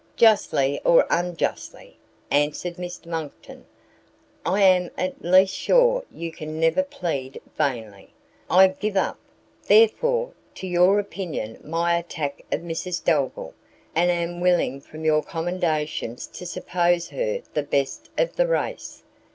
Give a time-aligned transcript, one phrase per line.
[0.15, 1.99] "Justly or unjustly,"
[2.31, 3.67] answered Mr Monckton,
[4.43, 8.09] "I am at least sure you can never plead vainly.
[8.49, 9.19] I give up,
[9.67, 13.53] therefore, to your opinion my attack of Mrs Delvile,
[13.93, 19.03] and am willing from your commendations to suppose her the best of the race.